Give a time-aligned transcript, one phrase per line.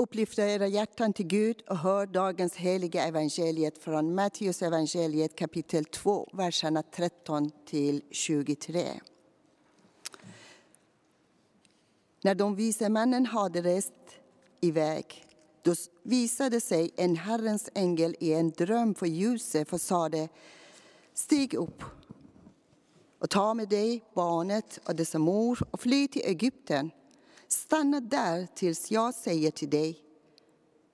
[0.00, 6.28] Upplyfta era hjärtan till Gud och hör dagens heliga evangeliet från Matteus evangeliet kapitel 2,
[6.32, 8.84] verserna 13 till 23.
[12.22, 13.92] När de vise männen hade rest
[14.60, 15.24] iväg
[15.62, 20.28] då visade sig en Herrens ängel i en dröm för Josef och sade
[21.14, 21.82] Stig upp
[23.18, 26.90] och ta med dig barnet och dess mor och fly till Egypten.
[27.52, 29.98] Stanna där tills jag säger till dig.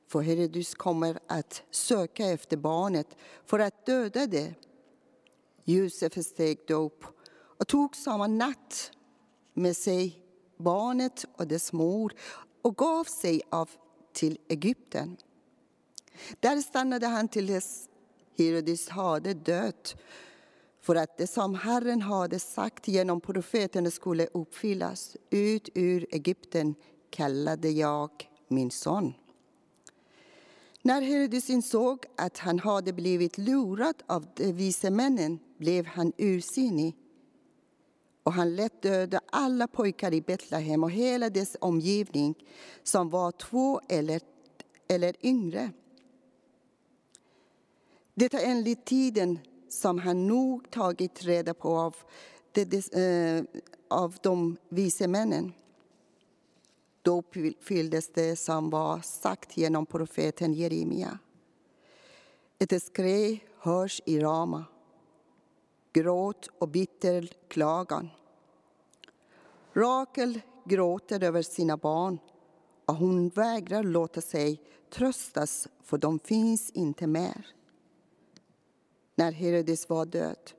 [0.09, 4.54] För Herodes kommer att söka efter barnet för att döda det.
[5.64, 7.04] Josef steg då upp
[7.58, 8.90] och tog samma natt
[9.54, 10.22] med sig
[10.57, 12.12] barnet och dess mor
[12.62, 13.70] och gav sig av
[14.12, 15.17] till Egypten.
[16.40, 17.89] Där stannade han till dess
[18.39, 19.96] Herodes hade dött
[20.86, 25.17] för att det som Herren hade sagt genom profeten skulle uppfyllas.
[25.31, 26.75] Ut ur Egypten
[27.11, 28.11] kallade jag
[28.49, 29.14] min son.
[30.82, 36.97] När Herodes insåg att han hade blivit lurad av de vise männen blev han ursinnig
[38.23, 42.34] och han lät döda alla pojkar i Betlehem och hela dess omgivning
[42.83, 44.20] som var två eller,
[44.89, 45.70] eller yngre.
[48.14, 51.97] Detta enligt tiden som han nog tagit reda på av,
[52.53, 53.45] det, eh,
[53.89, 55.53] av de vise männen.
[57.03, 61.19] Då uppfylldes det som var sagt genom profeten Jeremia.
[62.58, 64.64] Ett skrä hörs i Rama,
[65.92, 68.08] gråt och bitter klagan.
[69.73, 72.19] Rakel gråter över sina barn
[72.84, 77.47] och hon vägrar låta sig tröstas för de finns inte mer
[79.17, 80.50] när Herodes var död.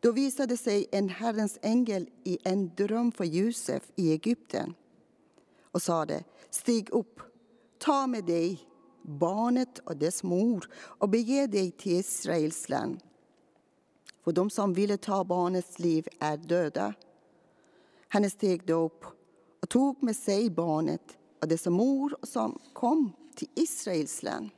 [0.00, 4.74] Då visade sig en Herrens ängel i en dröm för Josef i Egypten
[5.62, 7.20] och sade, stig upp,
[7.78, 8.68] ta med dig
[9.02, 13.00] barnet och dess mor och bege dig till Israels land.
[14.24, 16.94] För de som ville ta barnets liv är döda.
[18.08, 19.04] Han steg då upp
[19.60, 24.50] och tog med sig barnet och dess mor som kom till Israels land.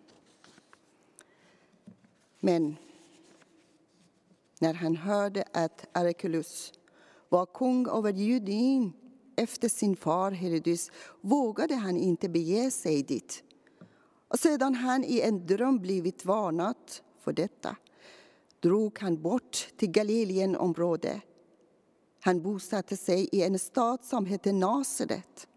[2.40, 2.76] Men
[4.58, 6.72] när han hörde att Arkelos
[7.28, 8.92] var kung över Judin
[9.36, 10.90] efter sin far Herodes
[11.20, 13.42] vågade han inte bege sig dit.
[14.28, 16.76] Och sedan han i en dröm blivit varnad
[17.20, 17.76] för detta
[18.60, 21.22] drog han bort till Galileenområdet.
[22.20, 25.48] Han bosatte sig i en stad som hette Nasaret.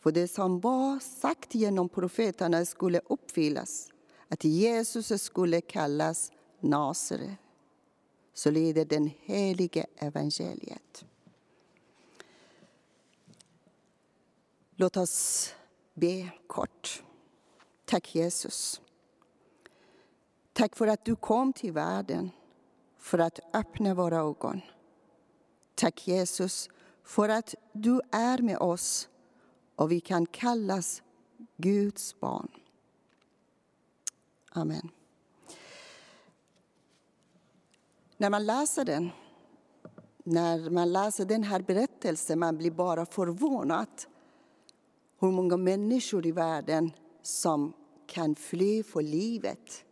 [0.00, 3.88] För det som var sagt genom profeterna skulle uppfyllas,
[4.28, 7.38] att Jesus skulle kallas Nasaret
[8.38, 11.04] så lyder den helige evangeliet.
[14.76, 15.54] Låt oss
[15.94, 17.02] be kort.
[17.84, 18.80] Tack Jesus.
[20.52, 22.30] Tack för att du kom till världen
[22.98, 24.60] för att öppna våra ögon.
[25.74, 26.68] Tack Jesus
[27.02, 29.08] för att du är med oss
[29.76, 31.02] och vi kan kallas
[31.56, 32.48] Guds barn.
[34.50, 34.90] Amen.
[38.20, 39.10] När man läser den,
[40.24, 43.88] när man läser den här berättelsen, man blir bara förvånad
[45.20, 46.90] hur många människor i världen
[47.22, 47.72] som
[48.06, 49.84] kan fly för livet.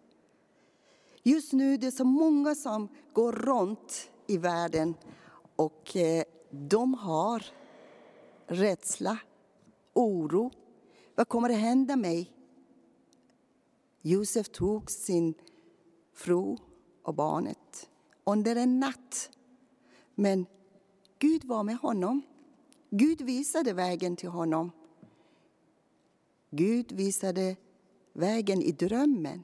[1.23, 4.95] Just nu är det så många som går runt i världen
[5.57, 7.45] och eh, de har
[8.47, 9.19] rädsla,
[9.95, 10.51] oro.
[11.15, 12.33] Vad kommer att hända mig?
[14.03, 15.35] Josef tog sin
[16.15, 16.57] fru
[17.03, 17.66] och barnet
[18.27, 19.31] under en natt.
[20.15, 20.47] Men
[21.19, 22.23] Gud var med honom.
[22.91, 24.71] Gud visade vägen till honom.
[26.51, 27.57] Gud visade
[28.13, 29.43] vägen i drömmen.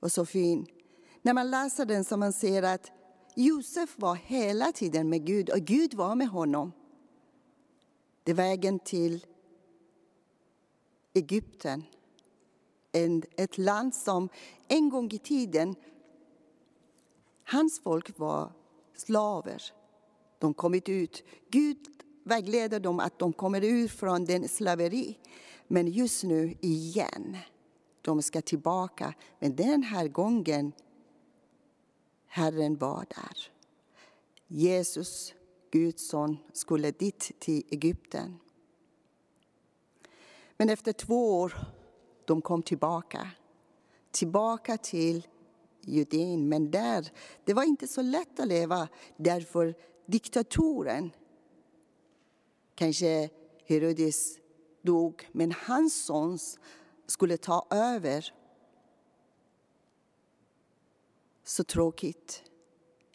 [0.00, 0.66] Och så fin.
[1.22, 2.90] När man läser den så man ser att
[3.34, 6.72] Josef var hela tiden med Gud och Gud var med honom.
[8.22, 9.26] Det är vägen till
[11.12, 11.84] Egypten.
[13.36, 14.28] Ett land som
[14.68, 15.74] en gång i tiden
[17.50, 18.52] Hans folk var
[18.94, 19.62] slaver.
[20.38, 21.24] De kommit ut.
[21.50, 21.76] Gud
[22.24, 25.18] vägleder dem att de kommer ut från den slaveri.
[25.66, 27.36] Men just nu igen,
[28.02, 29.14] de ska tillbaka.
[29.38, 30.72] Men den här gången,
[32.26, 33.52] Herren var där.
[34.46, 35.34] Jesus,
[35.70, 38.38] Guds son, skulle dit till Egypten.
[40.56, 41.54] Men efter två år,
[42.24, 43.30] de kom tillbaka.
[44.10, 45.26] Tillbaka till
[45.80, 47.12] Judén, Men där,
[47.44, 49.74] det var inte så lätt att leva därför
[50.06, 51.10] diktatoren,
[52.74, 53.30] kanske
[53.66, 54.38] Herodes
[54.82, 56.38] dog, men hans son
[57.06, 58.34] skulle ta över.
[61.44, 62.42] Så tråkigt.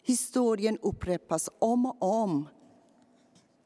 [0.02, 2.48] Historien upprepas om och om.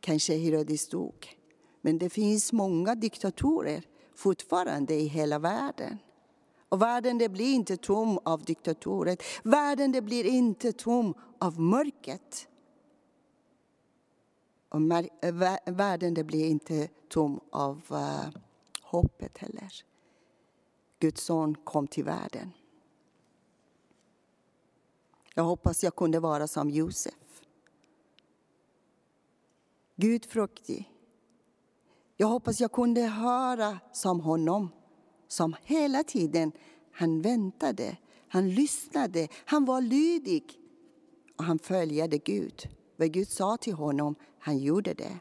[0.00, 1.37] Kanske Herodes dog.
[1.81, 5.99] Men det finns många diktatorer fortfarande i hela världen.
[6.70, 9.17] Och världen det blir inte tom av diktatorer.
[9.43, 12.49] Världen det blir inte tom av mörkret.
[14.69, 15.34] Och eh,
[15.67, 18.40] världen det blir inte tom av uh,
[18.82, 19.72] hoppet heller.
[20.99, 22.52] Guds son kom till världen.
[25.34, 27.14] Jag hoppas jag kunde vara som Josef.
[29.96, 30.93] Gudfruktig.
[32.16, 34.69] Jag hoppas jag kunde höra som honom,
[35.30, 36.52] som hela tiden
[36.92, 37.96] han väntade,
[38.28, 40.60] han lyssnade, han var lydig
[41.36, 42.68] och han följde Gud.
[42.96, 45.20] Vad Gud sa till honom, han gjorde det.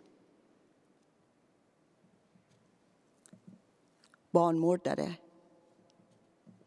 [4.31, 5.15] Barnmordare,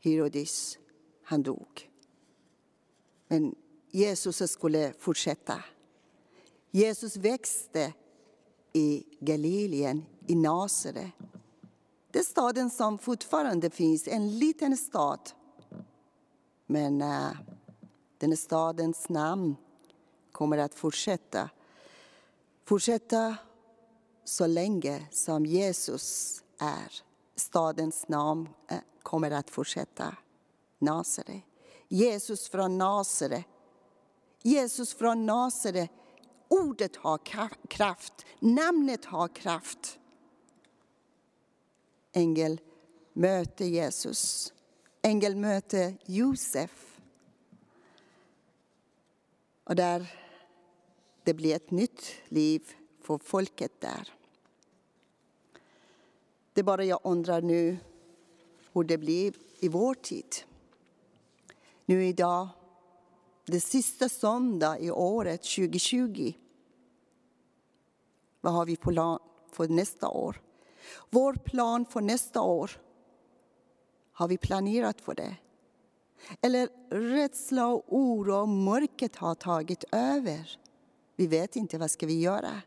[0.01, 0.79] Herodes,
[1.23, 1.91] han dog.
[3.29, 3.55] Men
[3.91, 5.65] Jesus skulle fortsätta.
[6.71, 7.93] Jesus växte
[8.73, 11.13] i Galileen, i Nasaret.
[12.13, 15.31] Det är staden som fortfarande finns, en liten stad.
[16.67, 17.31] Men äh,
[18.19, 19.57] den stadens namn
[20.33, 21.51] kommer att fortsätta.
[22.65, 23.37] Fortsätta
[24.25, 27.03] så länge som Jesus är.
[27.37, 30.17] Stadens namn äh, kommer att fortsätta.
[30.79, 31.43] Nasaret.
[31.89, 33.45] Jesus från Nasaret.
[34.43, 35.91] Jesus från Nasaret.
[36.49, 37.19] Ordet har
[37.69, 39.99] kraft, namnet har kraft.
[42.13, 42.61] Ängel
[43.13, 44.53] möter Jesus.
[45.03, 47.01] Ängel möter Josef.
[49.65, 50.19] Och där
[51.25, 54.13] det blir ett nytt liv för folket där.
[56.53, 57.77] Det är bara jag undrar nu
[58.73, 60.37] hur det blir i vår tid.
[61.85, 62.49] Nu idag,
[63.45, 66.33] det sista söndag i året 2020.
[68.41, 69.19] Vad har vi på plan
[69.51, 70.41] för nästa år?
[71.11, 72.71] Vår plan för nästa år,
[74.13, 75.37] har vi planerat för det?
[76.41, 80.59] Eller rädsla och oro och mörkret har tagit över?
[81.17, 82.63] Vi vet inte vad ska vi göra.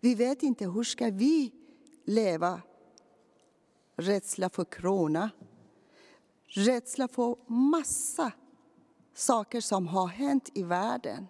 [0.00, 1.52] Vi vet inte hur ska vi
[2.04, 2.62] leva.
[3.96, 5.30] Rädsla för corona.
[6.46, 8.32] Rädsla för massa
[9.14, 11.26] saker som har hänt i världen.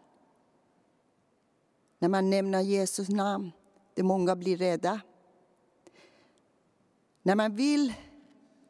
[1.99, 3.53] När man nämner Jesus namn,
[3.95, 5.01] det många blir rädda.
[7.27, 7.95] När man vill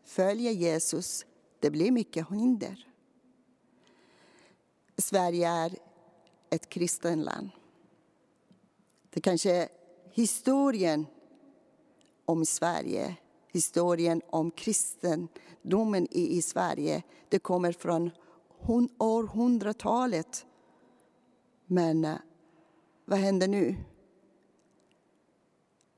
[0.04, 1.26] följa Jesus,
[1.60, 2.88] det blir mycket hinder.
[4.96, 5.78] Sverige är
[6.50, 7.50] ett kristet land.
[9.10, 9.68] Det kanske är
[10.10, 11.06] historien
[12.24, 13.16] om Sverige,
[13.52, 17.02] historien om kristendomen i, i Sverige.
[17.28, 18.10] Det kommer från
[18.98, 20.46] århundratalet.
[21.66, 22.16] Men eh,
[23.04, 23.76] vad händer nu?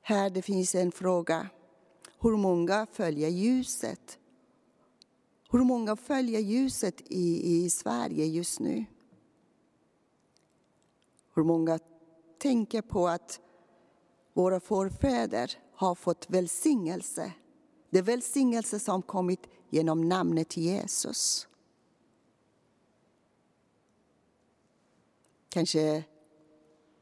[0.00, 1.48] Här det finns en fråga.
[2.20, 4.18] Hur många följer ljuset?
[5.50, 8.84] Hur många följer ljuset i, i Sverige just nu?
[11.34, 11.78] Hur många
[12.38, 13.40] tänker på att
[14.32, 17.32] våra förfäder har fått välsignelse?
[17.90, 21.48] Det välsignelse som kommit genom namnet Jesus.
[25.48, 26.04] Kanske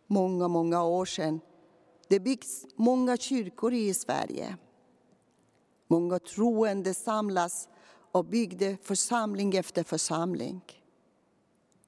[0.06, 1.40] många, många år sedan.
[2.08, 4.56] Det byggs många kyrkor i Sverige.
[5.86, 7.68] Många troende samlas
[8.12, 10.60] och byggde församling efter församling.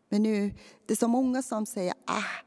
[0.09, 0.55] Men nu
[0.87, 2.45] det är så många som säger ah,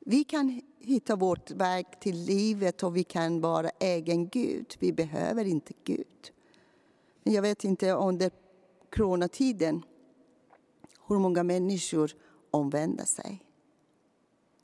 [0.00, 4.76] vi kan hitta vårt väg till livet och vi kan vara egen Gud.
[4.78, 6.32] Vi behöver inte Gud.
[7.22, 8.30] Men jag vet inte under
[8.96, 9.82] coronatiden
[11.06, 12.12] hur många människor
[12.50, 13.42] omvände sig.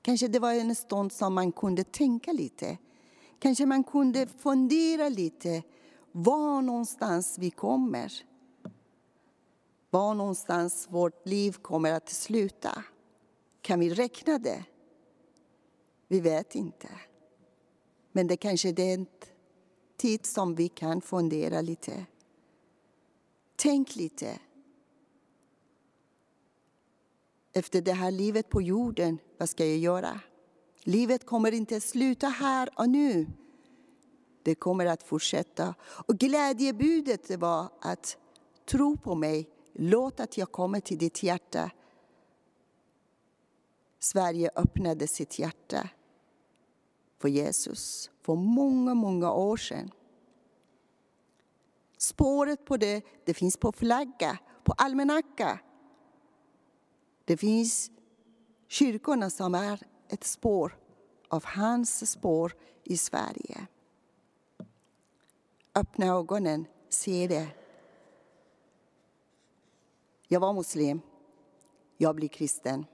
[0.02, 2.78] Kanske det var en stund som man kunde tänka lite.
[3.38, 5.62] Kanske man kunde fundera lite
[6.12, 8.12] var någonstans vi kommer.
[9.90, 12.84] Var någonstans vårt liv kommer att sluta.
[13.60, 14.64] Kan vi räkna det?
[16.08, 16.88] Vi vet inte.
[18.12, 19.06] Men det kanske är den
[19.96, 22.06] tid som vi kan fundera lite.
[23.56, 24.38] Tänk lite.
[27.52, 30.20] Efter det här livet på jorden, vad ska jag göra?
[30.82, 33.26] Livet kommer inte sluta här och nu.
[34.42, 35.74] Det kommer att fortsätta.
[35.82, 38.16] Och glädjebudet var att
[38.66, 41.70] tro på mig, låt att jag kommer till ditt hjärta.
[43.98, 45.88] Sverige öppnade sitt hjärta.
[47.18, 49.90] för Jesus för många, många år sedan.
[51.98, 55.58] Spåret på det, det finns på flagga, på almanacka.
[57.24, 57.90] Det finns
[58.68, 60.78] kyrkorna som är ett spår
[61.28, 63.66] av hans spår i Sverige.
[65.74, 67.48] Öppna ögonen, se det.
[70.28, 71.00] Jag var muslim.
[71.96, 72.86] Jag blev kristen.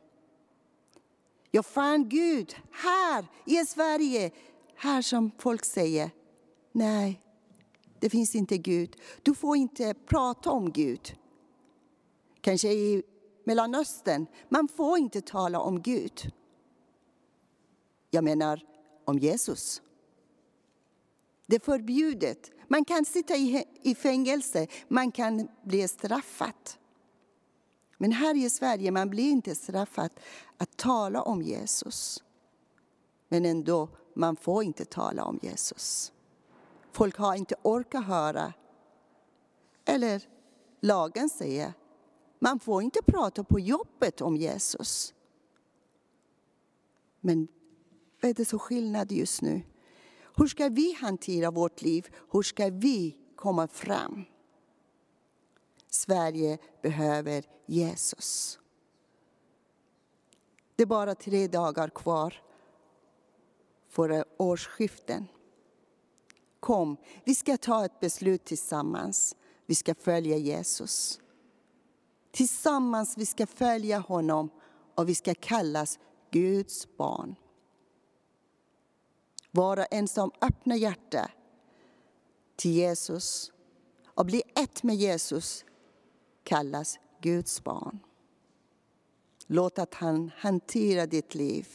[1.50, 4.30] Jag fann Gud här i Sverige,
[4.74, 6.10] här som folk säger.
[6.72, 7.22] Nej,
[7.98, 8.96] det finns inte Gud.
[9.22, 11.16] Du får inte prata om Gud.
[12.40, 13.02] Kanske i
[13.44, 16.32] Mellanöstern, man får inte tala om Gud.
[18.10, 18.60] Jag menar
[19.04, 19.82] om Jesus.
[21.46, 22.50] Det är förbjudet.
[22.68, 23.34] Man kan sitta
[23.82, 26.54] i fängelse, man kan bli straffad.
[27.98, 30.10] Men här i Sverige man blir inte straffad
[30.56, 32.24] att tala om Jesus.
[33.28, 36.12] Men ändå, man får inte tala om Jesus.
[36.92, 38.52] Folk har inte orkat höra.
[39.84, 40.22] Eller
[40.80, 41.72] lagen säger,
[42.38, 45.14] man får inte prata på jobbet om Jesus.
[47.20, 47.48] Men
[48.20, 49.62] vad är det så skillnad just nu?
[50.36, 52.08] Hur ska vi hantera vårt liv?
[52.32, 54.24] Hur ska vi komma fram?
[55.90, 58.58] Sverige behöver Jesus.
[60.76, 62.42] Det är bara tre dagar kvar
[63.88, 65.26] för årsskiften.
[66.60, 69.36] Kom, vi ska ta ett beslut tillsammans.
[69.66, 71.20] Vi ska följa Jesus.
[72.30, 74.50] Tillsammans vi ska följa honom
[74.94, 75.98] och vi ska kallas
[76.30, 77.36] Guds barn.
[79.56, 81.30] Vara en som öppnar hjärta
[82.56, 83.52] till Jesus
[84.06, 85.64] och bli ett med Jesus
[86.44, 87.98] kallas Guds barn.
[89.46, 91.68] Låt att han hanterar ditt liv.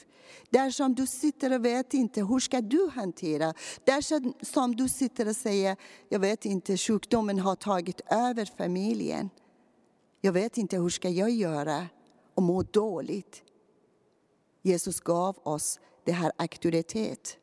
[0.50, 3.54] Där som du sitter och vet inte, hur ska du hantera?
[3.84, 5.78] Där som du sitter och säger,
[6.10, 9.30] jag vet inte, sjukdomen har tagit över familjen.
[10.22, 11.88] Jag vet inte, hur ska jag göra?
[12.34, 13.44] Och må dåligt.
[14.62, 17.38] Jesus gav oss det här auktoritet.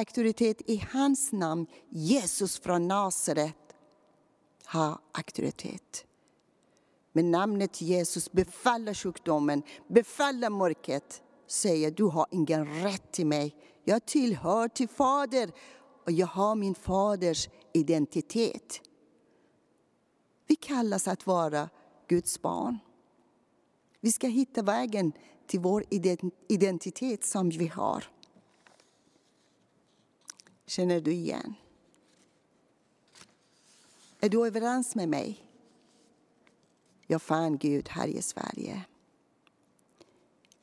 [0.00, 3.56] Auktoritet i hans namn, Jesus från Nasaret,
[4.64, 6.04] har auktoritet.
[7.12, 13.56] Med namnet Jesus befaller sjukdomen, befaller mörkret, säger du har ingen rätt till mig.
[13.84, 15.52] Jag tillhör till Fader
[16.04, 18.80] och jag har min faders identitet.
[20.46, 21.68] Vi kallas att vara
[22.08, 22.78] Guds barn.
[24.00, 25.12] Vi ska hitta vägen
[25.46, 25.84] till vår
[26.48, 28.04] identitet som vi har.
[30.70, 31.54] Känner du igen?
[34.20, 35.46] Är du överens med mig?
[37.06, 38.84] Jag fann Gud här i Sverige.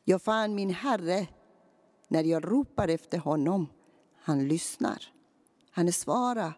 [0.04, 1.28] Jag fann min Herre
[2.08, 3.68] när jag ropar efter honom.
[4.16, 5.14] Han lyssnar.
[5.72, 6.54] Han svarar.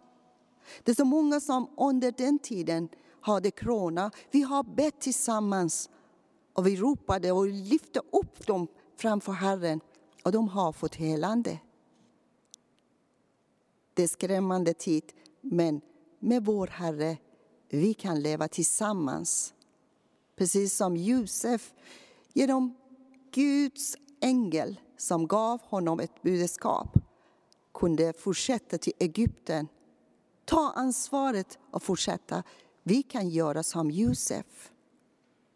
[0.83, 2.89] Det är så många som under den tiden
[3.21, 4.11] hade corona.
[4.31, 5.89] Vi har bett tillsammans
[6.53, 9.81] och vi ropade och lyfte upp dem framför Herren
[10.23, 11.59] och de har fått helande.
[13.99, 15.03] Det är skrämmande tid,
[15.41, 15.81] men
[16.19, 17.17] med vår Herre
[17.69, 19.53] vi kan leva tillsammans
[20.35, 21.73] precis som Josef
[22.33, 22.75] genom
[23.31, 26.97] Guds ängel som gav honom ett budskap
[27.73, 29.67] kunde fortsätta till Egypten.
[30.45, 32.43] Ta ansvaret och fortsätta.
[32.83, 34.71] Vi kan göra som Josef.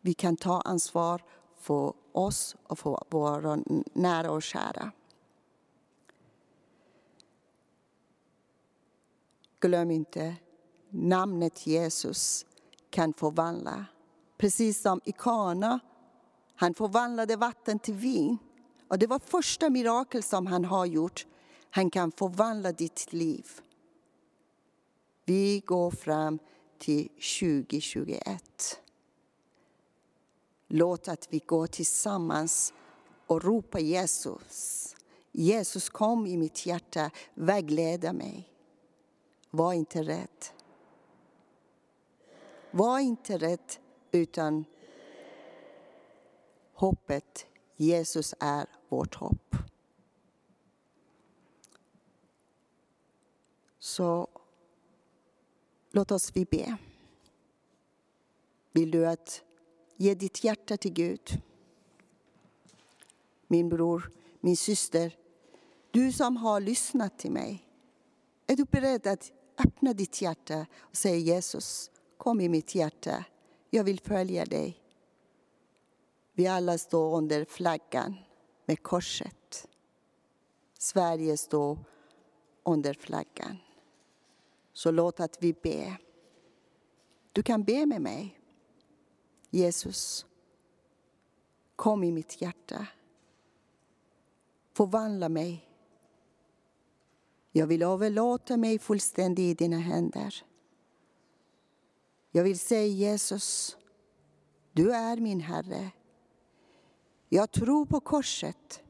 [0.01, 1.21] Vi kan ta ansvar
[1.57, 3.59] för oss och för våra
[3.93, 4.91] nära och kära.
[9.63, 10.35] Glöm inte,
[10.89, 12.45] namnet Jesus
[12.89, 13.85] kan förvandla
[14.37, 15.79] Precis som i Kana.
[16.55, 18.37] Han förvandlade vatten till vin.
[18.87, 21.25] Och Det var första mirakel som han har gjort.
[21.69, 23.47] Han kan förvandla ditt liv.
[25.25, 26.39] Vi går fram
[26.77, 28.81] till 2021.
[30.67, 32.73] Låt att vi går tillsammans
[33.27, 34.95] och ropa Jesus.
[35.31, 38.52] Jesus kom i mitt hjärta, vägleda mig.
[39.55, 40.45] Var inte rädd.
[42.71, 43.73] Var inte rädd
[44.11, 44.65] utan
[46.73, 47.45] hoppet.
[47.75, 49.55] Jesus är vårt hopp.
[53.79, 54.27] Så
[55.91, 56.77] låt oss vi be.
[58.71, 59.41] Vill du att
[59.95, 61.41] ge ditt hjärta till Gud?
[63.47, 65.17] Min bror, min syster,
[65.91, 67.67] du som har lyssnat till mig.
[68.47, 73.25] Är du beredd att öppna ditt hjärta och säga Jesus, kom i mitt hjärta.
[73.69, 74.79] Jag vill följa dig.
[76.33, 78.15] Vi alla står under flaggan
[78.65, 79.67] med korset.
[80.77, 81.77] Sverige står
[82.63, 83.57] under flaggan.
[84.73, 85.97] Så låt att vi be.
[87.31, 88.39] Du kan be med mig.
[89.49, 90.25] Jesus,
[91.75, 92.87] kom i mitt hjärta.
[94.73, 95.72] Förvandla mig.
[97.55, 100.43] Jag vill överlåta mig fullständigt i dina händer.
[102.31, 103.77] Jag vill säga Jesus,
[104.71, 105.91] du är min Herre.
[107.29, 108.83] Jag tror på korset.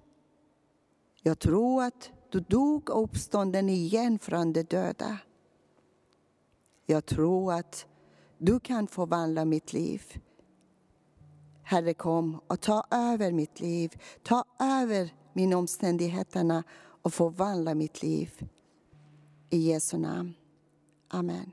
[1.22, 5.17] Jag tror att du dog och uppstånden igen från de döda.
[6.86, 7.86] Jag tror att
[8.38, 10.03] du kan förvandla mitt liv.
[11.63, 14.01] Herre, kom och ta över mitt liv.
[14.24, 16.63] Ta över mina omständigheterna
[17.03, 18.50] och förvandla mitt liv.
[19.50, 20.33] I Jesu namn.
[21.07, 21.51] Amen.